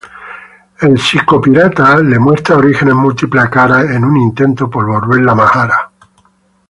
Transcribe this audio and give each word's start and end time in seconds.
El 0.79 0.97
Psico-Pirata 0.97 1.95
le 2.01 2.17
muestra 2.17 2.57
orígenes 2.57 2.95
múltiples 2.95 3.43
a 3.43 3.49
Kara 3.51 3.81
en 3.95 4.03
un 4.03 4.17
intento 4.17 4.67
por 4.67 4.87
volverla 4.87 5.35
loca. 5.35 5.91